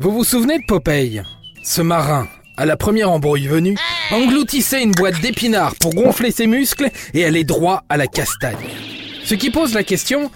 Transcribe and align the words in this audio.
Vous 0.00 0.10
vous 0.10 0.24
souvenez 0.24 0.58
de 0.58 0.64
Popeye 0.66 1.22
Ce 1.62 1.80
marin, 1.80 2.26
à 2.56 2.66
la 2.66 2.76
première 2.76 3.10
embrouille 3.10 3.46
venue, 3.46 3.76
engloutissait 4.10 4.82
une 4.82 4.90
boîte 4.90 5.20
d'épinards 5.20 5.76
pour 5.76 5.94
gonfler 5.94 6.30
ses 6.30 6.46
muscles 6.46 6.90
et 7.14 7.24
aller 7.24 7.44
droit 7.44 7.84
à 7.88 7.96
la 7.96 8.06
castagne. 8.06 8.56
Ce 9.24 9.34
qui 9.34 9.50
pose 9.50 9.72
la 9.72 9.84
question, 9.84 10.30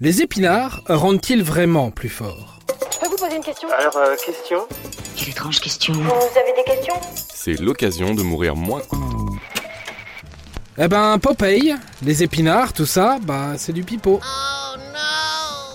les 0.00 0.22
épinards 0.22 0.82
rendent-ils 0.88 1.42
vraiment 1.42 1.90
plus 1.90 2.08
forts? 2.08 2.60
Je 2.92 2.98
peux 3.00 3.08
vous 3.08 3.16
poser 3.16 3.36
une 3.36 3.42
question? 3.42 3.68
Alors, 3.76 3.96
euh, 3.96 4.14
question? 4.24 4.66
Quelle 5.16 5.28
étrange 5.30 5.60
question. 5.60 5.92
Vous 5.94 6.38
avez 6.38 6.54
des 6.56 6.64
questions? 6.64 6.94
C'est 7.34 7.60
l'occasion 7.60 8.14
de 8.14 8.22
mourir 8.22 8.54
moins. 8.54 8.82
Eh 10.78 10.88
ben, 10.88 11.18
Popeye, 11.18 11.74
les 12.02 12.22
épinards, 12.22 12.72
tout 12.72 12.86
ça, 12.86 13.18
bah, 13.22 13.54
c'est 13.58 13.72
du 13.72 13.82
pipeau. 13.82 14.20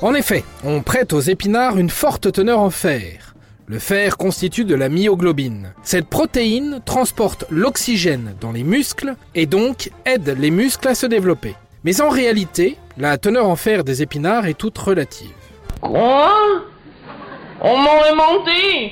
En 0.01 0.13
effet, 0.13 0.43
on 0.63 0.81
prête 0.81 1.13
aux 1.13 1.19
épinards 1.21 1.77
une 1.77 1.89
forte 1.89 2.31
teneur 2.31 2.59
en 2.59 2.69
fer. 2.69 3.24
Le 3.67 3.79
fer 3.79 4.17
constitue 4.17 4.63
de 4.63 4.75
la 4.75 4.89
myoglobine. 4.89 5.73
Cette 5.81 6.07
protéine 6.07 6.81
transporte 6.85 7.45
l'oxygène 7.49 8.35
dans 8.39 8.51
les 8.51 8.63
muscles 8.63 9.15
et 9.33 9.47
donc 9.47 9.89
aide 10.05 10.35
les 10.39 10.51
muscles 10.51 10.87
à 10.87 10.93
se 10.93 11.07
développer. 11.07 11.55
Mais 11.83 11.99
en 11.99 12.09
réalité, 12.09 12.77
la 12.97 13.17
teneur 13.17 13.49
en 13.49 13.55
fer 13.55 13.83
des 13.83 14.03
épinards 14.03 14.45
est 14.45 14.53
toute 14.53 14.77
relative. 14.77 15.31
Quoi? 15.81 16.31
On 17.59 17.77
m'aurait 17.77 18.15
menti? 18.15 18.91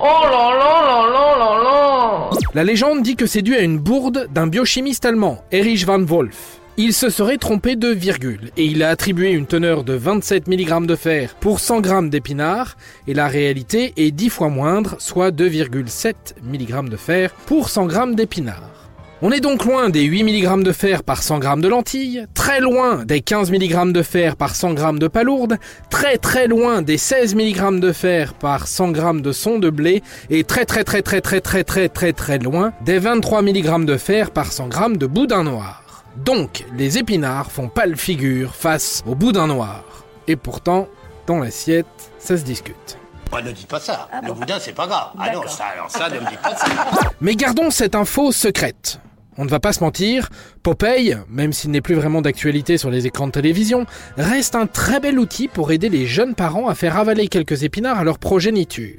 Oh 0.00 0.04
là 0.04 0.50
là 0.54 0.82
là 0.86 1.08
là 1.12 1.38
là 1.38 1.62
là 1.64 2.30
La 2.54 2.62
légende 2.62 3.02
dit 3.02 3.16
que 3.16 3.26
c'est 3.26 3.42
dû 3.42 3.56
à 3.56 3.60
une 3.60 3.78
bourde 3.78 4.28
d'un 4.30 4.46
biochimiste 4.46 5.04
allemand, 5.04 5.42
Erich 5.50 5.84
van 5.84 6.00
Wolf. 6.00 6.60
Il 6.78 6.94
se 6.94 7.10
serait 7.10 7.36
trompé 7.36 7.76
de 7.76 7.88
virgule 7.88 8.50
et 8.56 8.64
il 8.64 8.82
a 8.82 8.88
attribué 8.88 9.32
une 9.32 9.44
teneur 9.44 9.84
de 9.84 9.92
27 9.92 10.48
mg 10.48 10.86
de 10.86 10.96
fer 10.96 11.34
pour 11.38 11.60
100 11.60 11.84
g 11.84 12.08
d'épinards 12.08 12.78
et 13.06 13.12
la 13.12 13.28
réalité 13.28 13.92
est 13.98 14.10
10 14.10 14.30
fois 14.30 14.48
moindre, 14.48 14.96
soit 14.98 15.30
2,7 15.32 16.14
mg 16.42 16.88
de 16.88 16.96
fer 16.96 17.34
pour 17.44 17.68
100 17.68 17.90
g 17.90 17.98
d'épinards. 18.14 18.88
On 19.20 19.30
est 19.32 19.40
donc 19.40 19.66
loin 19.66 19.90
des 19.90 20.04
8 20.04 20.24
mg 20.24 20.62
de 20.62 20.72
fer 20.72 21.02
par 21.02 21.22
100 21.22 21.42
g 21.42 21.48
de 21.58 21.68
lentilles, 21.68 22.24
très 22.32 22.60
loin 22.60 23.04
des 23.04 23.20
15 23.20 23.52
mg 23.52 23.92
de 23.92 24.02
fer 24.02 24.36
par 24.36 24.54
100 24.56 24.74
g 24.78 24.98
de 24.98 25.08
palourde, 25.08 25.58
très 25.90 26.16
très 26.16 26.46
loin 26.46 26.80
des 26.80 26.96
16 26.96 27.34
mg 27.34 27.80
de 27.80 27.92
fer 27.92 28.32
par 28.32 28.66
100 28.66 28.94
g 28.94 29.02
de 29.20 29.32
son 29.32 29.58
de 29.58 29.68
blé 29.68 30.02
et 30.30 30.42
très 30.42 30.64
très 30.64 30.84
très 30.84 31.02
très 31.02 31.20
très 31.20 31.42
très 31.42 31.64
très 31.64 31.90
très 31.90 32.14
très 32.14 32.38
loin 32.38 32.72
des 32.82 32.98
23 32.98 33.42
mg 33.42 33.84
de 33.84 33.98
fer 33.98 34.30
par 34.30 34.50
100 34.50 34.70
g 34.70 34.96
de 34.96 35.06
boudin 35.06 35.44
noir. 35.44 35.81
Donc, 36.16 36.64
les 36.76 36.98
épinards 36.98 37.50
font 37.50 37.68
pâle 37.68 37.96
figure 37.96 38.54
face 38.54 39.02
au 39.06 39.14
boudin 39.14 39.46
noir. 39.46 39.84
Et 40.28 40.36
pourtant, 40.36 40.88
dans 41.26 41.38
l'assiette, 41.38 41.86
ça 42.18 42.36
se 42.36 42.42
discute. 42.42 42.98
Oh, 43.32 43.40
ne 43.42 43.50
dites 43.50 43.66
pas 43.66 43.80
ça. 43.80 44.08
le 44.24 44.32
boudin, 44.32 44.58
c'est 44.60 44.74
pas 44.74 44.86
grave. 44.86 45.08
Ah 45.18 45.32
non, 45.32 45.42
ça, 45.46 45.64
alors 45.74 45.90
ça, 45.90 46.10
ne 46.10 46.20
me 46.20 46.28
dites 46.28 46.42
pas 46.42 46.54
ça. 46.54 46.66
Mais 47.20 47.34
gardons 47.34 47.70
cette 47.70 47.94
info 47.94 48.30
secrète. 48.30 49.00
On 49.38 49.46
ne 49.46 49.50
va 49.50 49.60
pas 49.60 49.72
se 49.72 49.82
mentir, 49.82 50.28
Popeye, 50.62 51.16
même 51.30 51.54
s'il 51.54 51.70
n'est 51.70 51.80
plus 51.80 51.94
vraiment 51.94 52.20
d'actualité 52.20 52.76
sur 52.76 52.90
les 52.90 53.06
écrans 53.06 53.26
de 53.26 53.32
télévision, 53.32 53.86
reste 54.18 54.54
un 54.54 54.66
très 54.66 55.00
bel 55.00 55.18
outil 55.18 55.48
pour 55.48 55.72
aider 55.72 55.88
les 55.88 56.06
jeunes 56.06 56.34
parents 56.34 56.68
à 56.68 56.74
faire 56.74 56.98
avaler 56.98 57.28
quelques 57.28 57.62
épinards 57.62 57.98
à 57.98 58.04
leur 58.04 58.18
progéniture. 58.18 58.96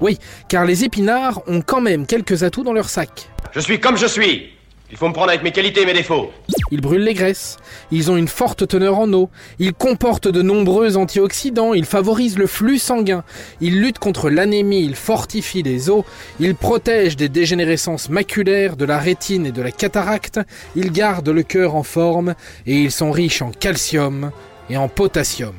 Oui, 0.00 0.18
car 0.48 0.64
les 0.64 0.84
épinards 0.84 1.42
ont 1.46 1.60
quand 1.60 1.82
même 1.82 2.06
quelques 2.06 2.42
atouts 2.42 2.64
dans 2.64 2.72
leur 2.72 2.88
sac. 2.88 3.28
Je 3.52 3.60
suis 3.60 3.78
comme 3.78 3.98
je 3.98 4.06
suis. 4.06 4.50
Il 4.90 4.96
faut 4.96 5.06
me 5.08 5.12
prendre 5.12 5.28
avec 5.28 5.44
mes 5.44 5.52
qualités 5.52 5.82
et 5.82 5.86
mes 5.86 5.92
défauts. 5.92 6.30
Ils 6.72 6.80
brûlent 6.80 7.04
les 7.04 7.14
graisses, 7.14 7.58
ils 7.92 8.10
ont 8.10 8.16
une 8.16 8.28
forte 8.28 8.66
teneur 8.66 8.98
en 8.98 9.12
eau, 9.12 9.30
ils 9.60 9.72
comportent 9.72 10.28
de 10.28 10.42
nombreux 10.42 10.96
antioxydants, 10.96 11.74
ils 11.74 11.84
favorisent 11.84 12.38
le 12.38 12.48
flux 12.48 12.78
sanguin, 12.78 13.22
ils 13.60 13.80
luttent 13.80 14.00
contre 14.00 14.30
l'anémie, 14.30 14.82
ils 14.82 14.96
fortifient 14.96 15.62
les 15.62 15.90
os, 15.90 16.04
ils 16.40 16.56
protègent 16.56 17.16
des 17.16 17.28
dégénérescences 17.28 18.08
maculaires, 18.08 18.76
de 18.76 18.84
la 18.84 18.98
rétine 18.98 19.46
et 19.46 19.52
de 19.52 19.62
la 19.62 19.70
cataracte, 19.70 20.40
ils 20.74 20.90
gardent 20.90 21.28
le 21.28 21.44
cœur 21.44 21.76
en 21.76 21.84
forme 21.84 22.34
et 22.66 22.76
ils 22.76 22.92
sont 22.92 23.12
riches 23.12 23.42
en 23.42 23.52
calcium 23.52 24.32
et 24.68 24.76
en 24.76 24.88
potassium. 24.88 25.54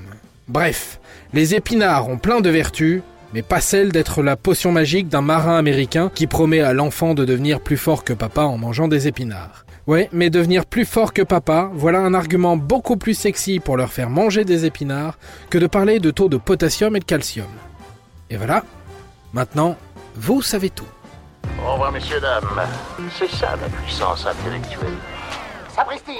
Bref, 0.49 0.99
les 1.33 1.55
épinards 1.55 2.09
ont 2.09 2.17
plein 2.17 2.41
de 2.41 2.49
vertus, 2.49 3.01
mais 3.33 3.41
pas 3.41 3.61
celle 3.61 3.91
d'être 3.91 4.21
la 4.23 4.35
potion 4.35 4.71
magique 4.71 5.07
d'un 5.07 5.21
marin 5.21 5.57
américain 5.57 6.11
qui 6.13 6.27
promet 6.27 6.61
à 6.61 6.73
l'enfant 6.73 7.13
de 7.13 7.25
devenir 7.25 7.59
plus 7.59 7.77
fort 7.77 8.03
que 8.03 8.13
papa 8.13 8.43
en 8.43 8.57
mangeant 8.57 8.87
des 8.87 9.07
épinards. 9.07 9.65
Ouais, 9.87 10.09
mais 10.11 10.29
devenir 10.29 10.65
plus 10.65 10.85
fort 10.85 11.11
que 11.11 11.21
papa, 11.21 11.71
voilà 11.73 11.99
un 11.99 12.13
argument 12.13 12.55
beaucoup 12.55 12.97
plus 12.97 13.15
sexy 13.15 13.59
pour 13.59 13.77
leur 13.77 13.91
faire 13.91 14.09
manger 14.09 14.45
des 14.45 14.65
épinards 14.65 15.17
que 15.49 15.57
de 15.57 15.67
parler 15.67 15.99
de 15.99 16.11
taux 16.11 16.29
de 16.29 16.37
potassium 16.37 16.95
et 16.95 16.99
de 16.99 17.05
calcium. 17.05 17.47
Et 18.29 18.37
voilà, 18.37 18.63
maintenant, 19.33 19.75
vous 20.15 20.41
savez 20.41 20.69
tout. 20.69 20.85
Au 21.65 21.73
revoir, 21.73 21.91
messieurs, 21.91 22.21
dames. 22.21 22.45
C'est 23.17 23.29
ça, 23.29 23.57
la 23.61 23.69
puissance 23.69 24.25
intellectuelle. 24.25 24.93
Sapristi 25.75 26.19